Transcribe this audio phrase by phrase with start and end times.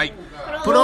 [0.00, 0.14] はい。
[0.64, 0.80] プロ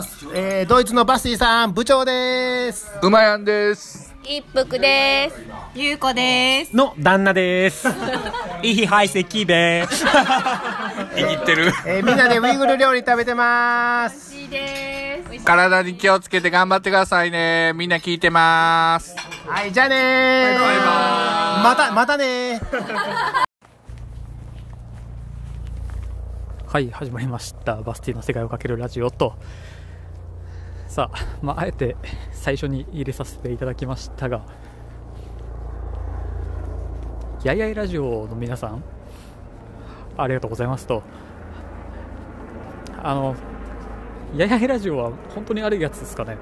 [0.00, 2.90] ース、えー、ドイツのバスティさん部長です。
[3.04, 4.12] うまやんです。
[4.24, 5.36] 一服です。
[5.76, 6.74] ゆうこです。
[6.74, 7.86] の旦那です。
[8.64, 9.84] いい排斥べ。
[9.86, 11.72] 握ってる。
[11.86, 14.34] えー、みんなでウイグル料理食べてます。
[14.34, 15.44] いいです。
[15.44, 17.70] 体に気をつけて頑張ってくださいね。
[17.76, 19.14] みんな聞いてます。
[19.46, 20.60] はいじゃあねー。
[20.60, 20.82] バイバ
[21.60, 21.62] イ。
[21.62, 23.50] またまたねー
[26.72, 27.82] はい、始まりました。
[27.82, 29.34] バスティの世界をかけるラジオと。
[30.86, 31.96] さあ、まあ、あえて
[32.30, 34.42] 最初に入れさせていただきましたが、
[37.42, 38.84] やいやいラジオの皆さん、
[40.16, 41.02] ありがとうございますと。
[43.02, 43.34] あの、
[44.36, 46.36] ややいラジオは本当にあるやつですかね。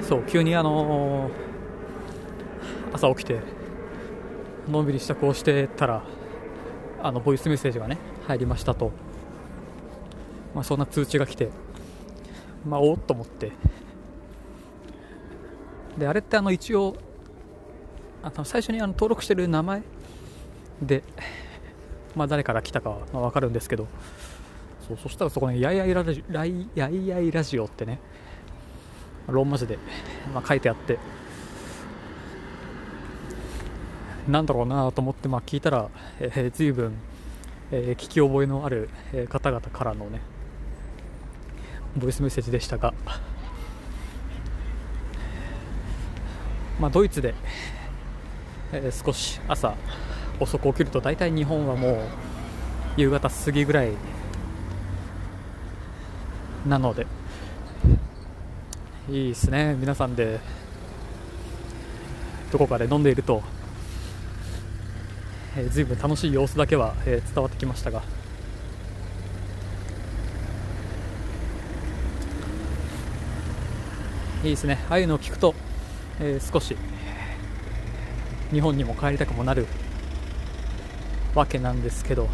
[0.00, 1.28] そう、急にあの
[2.92, 3.40] 朝起きて、
[4.70, 6.04] のんびり支度をしてたら、
[7.02, 8.92] あのボイスメッセージがね入りましたと、
[10.54, 11.50] まあ、そんな通知が来て、
[12.64, 13.52] まあ、おっと思って。
[15.98, 16.96] であれってあの一応
[18.22, 19.82] あの最初にあの登録してる名前
[20.80, 21.02] で、
[22.14, 23.86] まあ、誰から来たかは分かるんですけど。
[24.86, 28.00] そうそしたらそこにやいやいラジライやいやいラジオってね
[29.28, 29.78] ローマ字で、
[30.34, 30.98] まあ、書いてあって。
[34.28, 35.88] なんだろうなと思ってまあ聞いたら、
[36.20, 36.92] えー、随分、
[37.70, 38.88] えー聞き覚えのある、
[39.28, 40.20] 方々からのね
[41.96, 42.94] ボイスメッセージでしたが、
[46.80, 47.34] まあ、ドイツで、
[48.72, 49.74] えー少し朝
[50.40, 51.98] 遅く起きると大体日本はもう
[52.96, 53.92] 夕方過ぎぐらい
[56.66, 57.06] なので。
[59.10, 59.74] いいですね。
[59.80, 60.38] 皆さんで
[62.52, 63.42] どこかで飲んでいると。
[65.56, 68.02] えー、随分楽しい様子だけは、えー伝わってきましたが。
[74.42, 74.78] いいですね。
[74.88, 75.54] ああいうのを聞くと、
[76.20, 76.76] えー少し
[78.50, 79.66] 日本にも帰りたくもなる
[81.34, 82.28] わけなんですけど。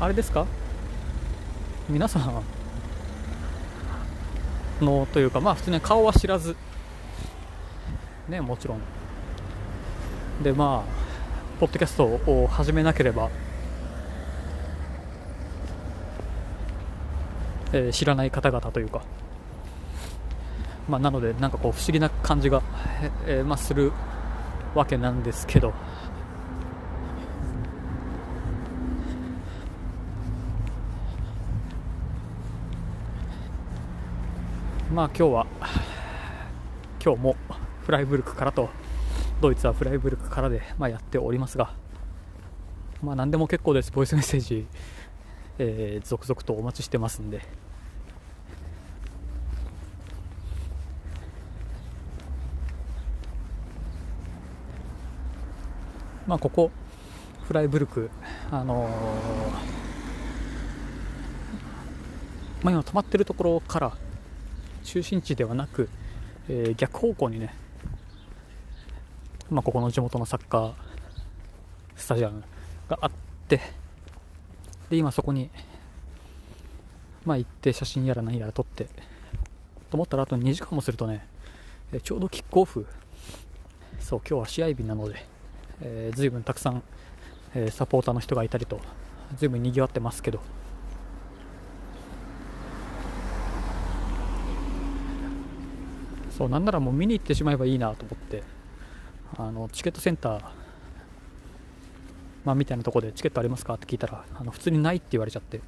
[0.00, 0.46] あれですか？
[1.88, 2.44] 皆さん
[4.84, 6.54] のというかまあ普通に顔は知らず
[8.28, 8.80] ねもちろん。
[10.42, 13.30] でまあポッドキャストを始めなければ、
[17.72, 19.02] えー知らない方々というか。
[20.88, 22.62] まあなのでなんかこう不思議な感じが、
[23.26, 23.92] えーまあ、する
[24.74, 25.72] わけなんですけど。
[34.94, 35.46] まあ今日は
[37.04, 37.36] 今日も
[37.88, 38.68] フライブルクからと
[39.40, 41.72] ドイツはフライブルクからで、まあ、やっておりますが、
[43.02, 44.66] まあ、何でも結構です、ボイスメッセージ、
[45.58, 47.40] えー続々とお待ちしてますんで、
[56.26, 56.70] まあ、ここ、
[57.44, 58.10] フライブルク、
[58.50, 58.90] あのー
[62.64, 63.96] まあ、今止まっているところから
[64.84, 65.88] 中心地ではなく、
[66.50, 67.54] えー逆方向にね、
[69.50, 70.72] まあ、ここの地元のサッカー
[71.96, 72.42] スタジアム
[72.88, 73.10] があっ
[73.48, 73.60] て
[74.90, 75.50] で今そこに、
[77.24, 78.84] まあ、行って写真やら何やら撮って
[79.90, 81.26] と思ったらあと2時間もするとね
[82.02, 82.86] ちょうどキックオフ。
[83.98, 85.24] そう今日は試合日なので、
[85.80, 86.82] えー、随分たくさん、
[87.54, 88.80] えーサポーターの人がいたりと
[89.36, 90.40] 随分にぎわってますけど。
[96.30, 98.57] そうなんならもう見に行ってしまえばいいなと思って。
[99.36, 100.42] あのチケットセンター、
[102.44, 105.60] まあ、みたいなところでチケットありますかって聞いたらあの普通にないって言われちゃって。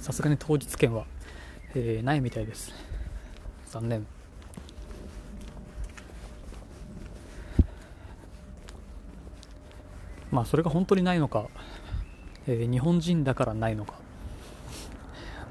[0.00, 1.04] さすがに当日券は、
[1.74, 2.72] えーないみたいです。
[3.66, 4.06] 残念。
[10.30, 11.48] まあそれが本当にないのか、
[12.46, 13.94] えー日本人だからないのか。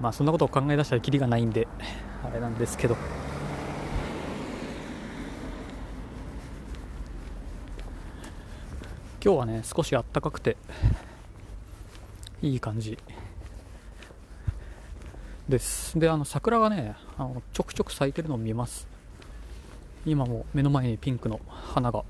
[0.01, 1.67] まあそんなことを考え出したらキリがないんで
[2.25, 2.97] あれなんですけど。
[9.21, 10.56] 今日はね少しあったかくて
[12.42, 12.98] いい感じ。
[15.50, 16.00] です。
[16.00, 18.88] であの桜がねあのちょくちょく咲いてるのを見ます。
[20.06, 22.06] 今も目の前にピンクの花が。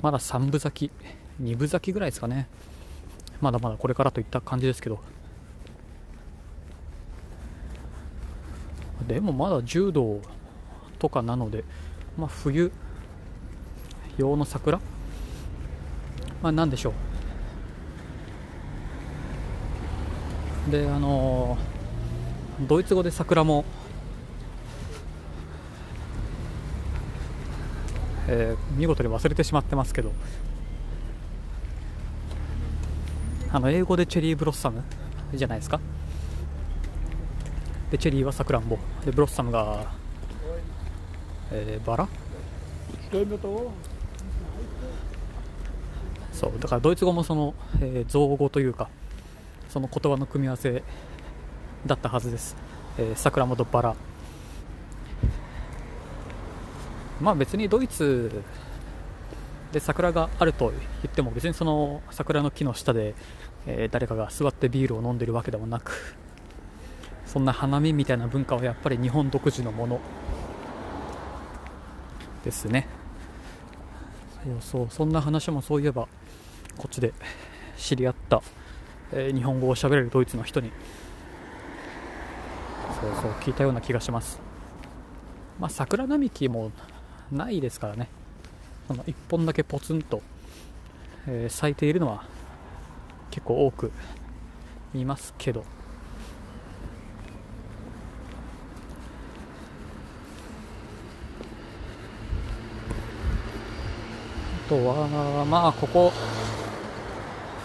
[0.00, 0.92] まだ3分咲き
[1.40, 2.48] 2分咲きぐらいですかね。
[3.40, 4.98] まだまだこれからといった感じですけど。
[9.06, 10.20] でもまだ10度
[10.98, 11.64] とかなので、
[12.16, 12.72] まあ、冬
[14.16, 14.80] 用の桜、
[16.42, 16.92] まあ、なんでしょ
[20.68, 20.70] う。
[20.70, 21.56] であの
[22.60, 23.64] ドイツ語で桜も、
[28.28, 30.12] えー見事に忘れてしまってますけど。
[33.54, 34.82] あの英語でチェリーブロッサム
[35.34, 35.78] じゃないですか。
[37.90, 38.78] でチェリーはさくらんぼ。
[39.04, 39.92] でブロッサムが、
[41.50, 42.08] えーバラ？
[46.32, 46.52] そう。
[46.58, 48.88] だからドイツ語もその、えー造語というか
[49.68, 50.82] その言葉の組み合わせ
[51.86, 52.56] だったはずです、
[52.98, 53.96] えー、桜本バラ
[57.20, 58.42] まあ別にドイツ
[59.72, 63.14] で桜があると言っても別にその桜の木の下で、
[63.66, 66.16] えー誰かが座ってビールを飲んでるわけでもなく
[67.24, 70.00] そんな花見みたいな文化はやっぱり日本独自のもの
[72.44, 72.86] ですね。
[74.44, 76.08] そうそうそんな話もそういえば
[76.78, 77.12] こっちで
[77.76, 78.42] 知り合った、
[79.12, 80.70] えー日本語を喋れるドイツの人に
[83.00, 84.40] そうそう聞いたような気がします。
[85.60, 86.72] まあ桜並木も
[87.30, 88.08] ないですからね。
[88.88, 90.22] その1本だけポツンと、
[91.26, 92.24] えー咲いているのは
[93.30, 93.92] 結構多く
[94.94, 95.64] 見ますけど。
[104.66, 106.12] あとはまあここ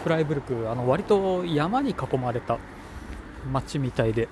[0.03, 2.57] フライブルクあの割と山に囲まれた
[3.51, 4.27] 町みたいで。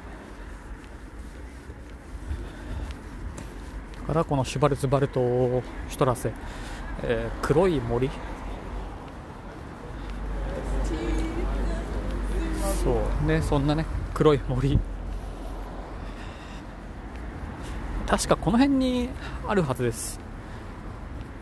[4.08, 5.20] だからこのシュバルツバルト
[5.90, 6.32] シュトラセ、
[7.04, 8.10] えー黒い森。
[12.84, 14.80] そうねそんなね黒い森。
[18.08, 19.10] 確かこの辺に
[19.48, 20.20] あるはずです。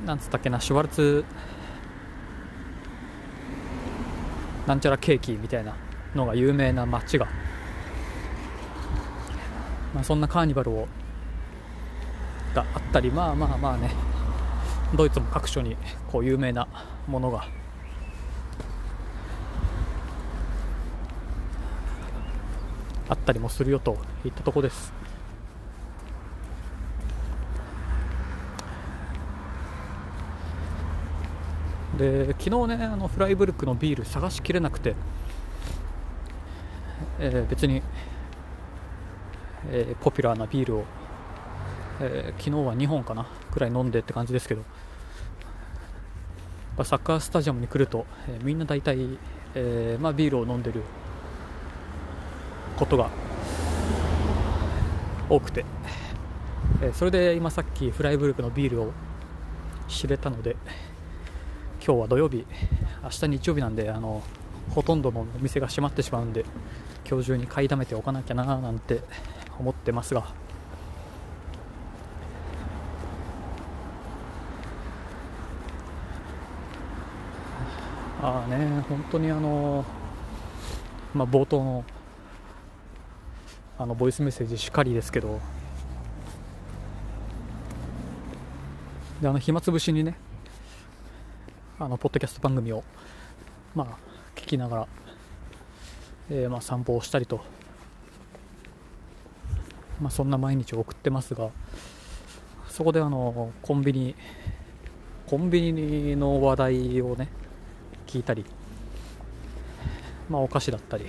[0.06, 1.26] なんつったっけなシュワルツ
[4.68, 5.76] なんちゃらケーキみたいな
[6.16, 7.28] のが有名な街が、
[9.94, 10.88] まあ、そんなカーニバルを
[12.54, 13.92] があったりまあまあまあね。
[14.96, 15.76] ドイツも各所に
[16.12, 16.68] こう有名な
[17.08, 17.48] ものが。
[23.10, 25.03] あったりもするよといったとこです。
[31.98, 34.96] で昨日ねあのフライブルクのビール探しきれなくて、
[37.20, 37.84] えー別に、
[39.70, 40.86] えーポピュラーなビールを、
[42.02, 44.64] えー昨日は2本かなくらい飲んでって感じですけど
[46.84, 49.20] サッカースタジアムに来ると、えみんな大体、
[49.54, 50.82] えまあ、ビールを飲んでる
[52.76, 53.12] ことが
[55.30, 55.64] 多くて、
[56.82, 58.92] えそれで今さっきフライブルクのビールを
[59.88, 60.56] 知れたので
[61.86, 62.46] 今日は土曜日
[63.04, 64.24] 明日日曜日なんであの
[64.74, 66.46] ほとんどのお店が閉まってしまうんで
[67.06, 69.02] 今日中に買いだめておかなきゃななんて
[69.60, 70.24] 思ってますが。
[78.22, 79.84] ああね本当にあの
[81.14, 81.84] まあ冒頭の
[83.78, 85.42] あのボイスメッセージしかりですけど。
[89.22, 90.16] であの暇つぶしにね
[91.80, 92.84] あのポッドキャスト番組を
[93.74, 93.98] まあ
[94.36, 94.88] 聞きながら、
[96.30, 97.44] えーまあ散歩をしたりと、
[100.00, 101.50] まあ、そんな毎日を送ってますが
[102.70, 104.16] そこであのコンビニ
[105.26, 107.30] コンビニの話題をね
[108.06, 108.46] 聞いたり、
[110.30, 111.08] まあ、お菓子だったりい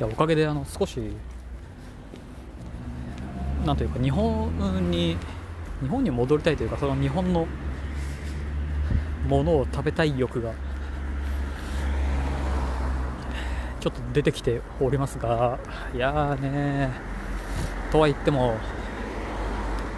[0.00, 1.00] やおかげであの少し
[3.66, 5.18] なんというか日本に
[5.82, 7.46] 日本に戻りたいというかその日本の
[9.28, 10.52] ものを食べたい欲が
[13.80, 15.58] ちょっと出てきておりますが
[15.94, 16.90] いやーね
[17.92, 18.56] とは言っても、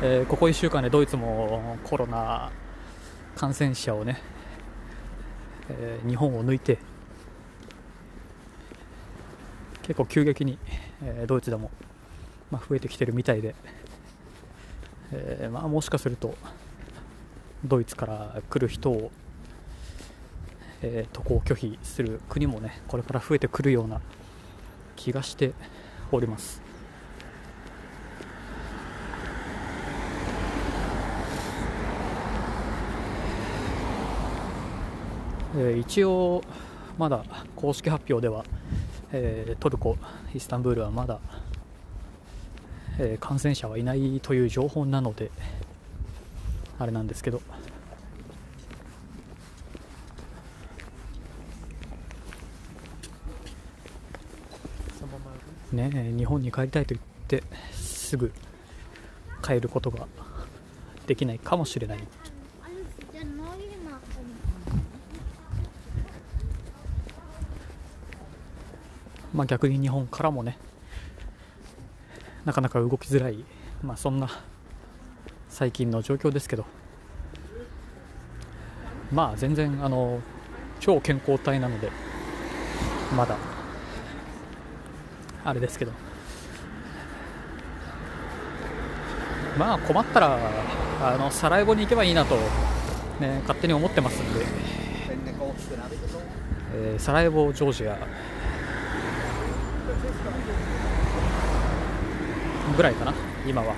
[0.03, 2.51] えーここ1週間でドイツもコロナ
[3.35, 4.21] 感染者をね、
[5.71, 6.79] えー日本を抜いて
[9.83, 10.59] 結構急激に、
[11.03, 11.71] えードイツでも、
[12.51, 13.55] まあ、増えてきてるみたいで、
[15.13, 16.35] えーまあ、もしかすると
[17.65, 19.11] ドイツから来る人を、
[20.83, 24.01] えー渡航拒否する国もねこれから増えてくるような
[24.97, 25.53] 気がして
[26.13, 26.63] おります。
[35.57, 36.43] えー一応
[36.99, 37.25] まだ
[37.57, 38.45] 公式発表では、
[39.13, 39.97] えートルコ、
[40.35, 41.21] イスタンブールはまだ
[42.99, 45.31] えー感染者はいないという情報なので
[46.79, 47.41] あれなんですけど。
[55.73, 58.33] ね日本に帰りたいと言ってすぐ
[59.43, 60.07] 帰ることが
[61.07, 61.99] できないかもしれない。
[69.35, 70.57] まあ、逆に日本からもね
[72.49, 73.45] なかなか動きづらい、
[73.83, 74.31] まあ、そんな
[75.51, 76.65] 最近の状況ですけど。
[79.13, 80.21] まあ全然あの
[80.81, 81.91] 超健康体なので
[83.15, 83.37] まだ
[85.45, 85.93] あれですけど。
[89.59, 90.39] まあ困ったら
[91.03, 92.37] あのサラエボに行けばいいなと、
[93.21, 94.47] ね、勝手に思ってますんで、
[96.75, 97.99] えーサラエボジョージア。
[102.77, 103.15] ぐらいかな
[103.47, 103.75] 今は。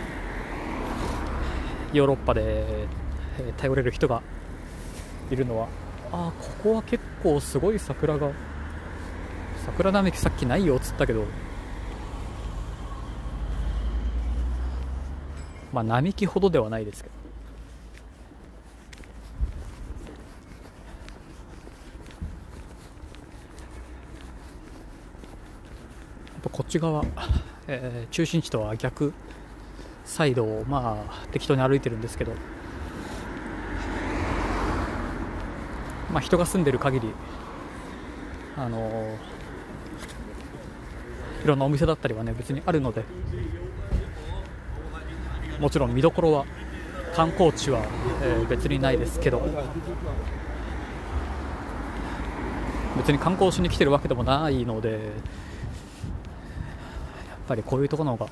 [1.92, 2.86] ヨーロッパで、
[3.56, 4.22] 頼れる人が
[5.30, 5.68] いるのは。
[6.12, 8.30] あーここは結構すごい桜が
[9.64, 11.24] 桜並木さっきないよっつったけど。
[15.72, 17.14] まあ並木ほどではないですけど。
[26.26, 27.04] やっぱこっち側、
[27.72, 29.12] えー中心地とは逆
[30.04, 32.32] サイドをまあ適当に歩いてるんですけど、
[36.12, 37.08] まあ、人が住んでる限り
[38.56, 39.14] あのー
[41.44, 43.02] いろんなお店だったりはね別にあるので
[45.58, 46.44] もちろん見どころは
[47.14, 47.80] 観光地は、
[48.22, 49.40] えー別にないですけど
[52.96, 54.98] 別に観光しに来てるわけでもないので
[57.50, 58.30] ぱりこういうところの方が、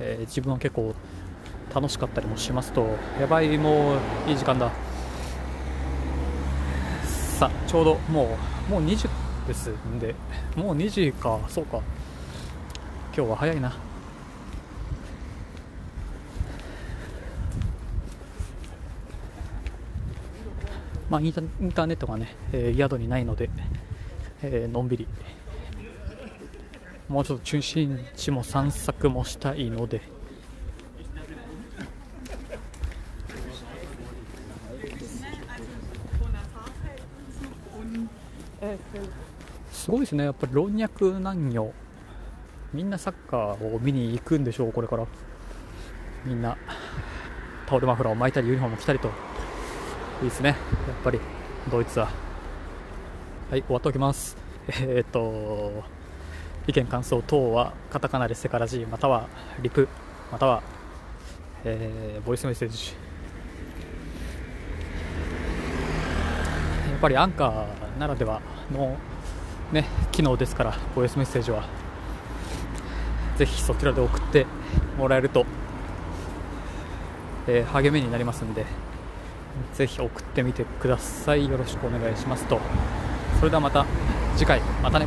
[0.00, 0.92] えー自分は結構
[1.74, 2.86] 楽しかったりもしますと
[3.20, 4.72] やばいもういい時間だ。
[7.38, 8.36] さあちょうども
[8.68, 9.08] うもう2時
[9.46, 10.14] ですんで
[10.56, 11.80] もう2時かそうか。
[13.16, 13.76] 今日は早いな。
[21.08, 23.48] まあ、インタインターネットがね、えー宿にないので、
[24.42, 25.06] えーのんびり
[27.08, 30.02] もうちょっと中心地も散策もしたいので、
[39.70, 41.72] すごいですね、やっぱり老若男女、
[42.74, 45.06] みんなサッカーを見に行くんでしょう、これから。
[46.24, 46.56] みんな、
[47.66, 49.08] タオルマフラーを巻いたり、ユニフォームを着たりと、
[50.22, 50.56] いいですね、やっ
[51.04, 51.20] ぱり、
[51.70, 52.10] ドイツは。
[53.48, 54.36] はい、終わっておきます。
[54.66, 55.84] えーっと、
[56.66, 59.28] 意見、感想等は、カタカナでセカラジーまたは
[59.62, 59.88] リプ、
[60.32, 60.62] または、
[61.64, 62.94] えーボイスメッセージ。
[66.90, 68.40] やっぱりアンカーならでは
[68.72, 68.96] の、
[69.70, 71.64] ね、機能ですから、ボイスメッセージは。
[73.36, 74.46] ぜひそちらで送って
[74.98, 75.46] もらえると、
[77.46, 78.66] えー励みになりますんで、
[79.74, 81.48] ぜひ送ってみてください。
[81.48, 82.58] よろしくお願いしますと。
[83.38, 83.86] それではまた
[84.34, 85.06] 次回、またね。